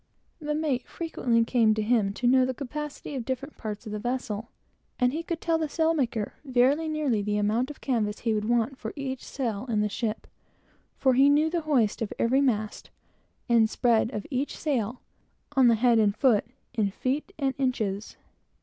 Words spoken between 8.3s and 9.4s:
would want for each